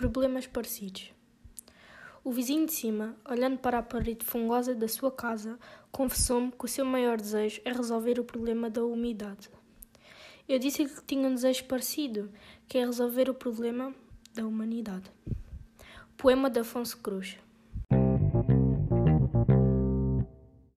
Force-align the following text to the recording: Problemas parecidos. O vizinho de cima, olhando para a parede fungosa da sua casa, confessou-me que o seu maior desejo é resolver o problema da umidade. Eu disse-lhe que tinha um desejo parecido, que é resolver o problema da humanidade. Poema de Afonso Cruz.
Problemas 0.00 0.46
parecidos. 0.46 1.12
O 2.24 2.32
vizinho 2.32 2.64
de 2.64 2.72
cima, 2.72 3.14
olhando 3.28 3.58
para 3.58 3.80
a 3.80 3.82
parede 3.82 4.24
fungosa 4.24 4.74
da 4.74 4.88
sua 4.88 5.12
casa, 5.12 5.58
confessou-me 5.92 6.50
que 6.52 6.64
o 6.64 6.68
seu 6.68 6.86
maior 6.86 7.18
desejo 7.18 7.60
é 7.66 7.70
resolver 7.70 8.18
o 8.18 8.24
problema 8.24 8.70
da 8.70 8.82
umidade. 8.82 9.50
Eu 10.48 10.58
disse-lhe 10.58 10.88
que 10.88 11.04
tinha 11.04 11.28
um 11.28 11.34
desejo 11.34 11.66
parecido, 11.66 12.32
que 12.66 12.78
é 12.78 12.86
resolver 12.86 13.28
o 13.28 13.34
problema 13.34 13.94
da 14.34 14.46
humanidade. 14.46 15.12
Poema 16.16 16.48
de 16.48 16.60
Afonso 16.60 16.96
Cruz. 16.96 17.36